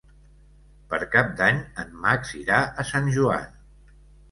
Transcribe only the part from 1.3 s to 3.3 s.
d'Any en Max irà a Sant